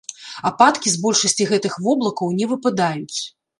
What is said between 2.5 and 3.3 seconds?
выпадаюць.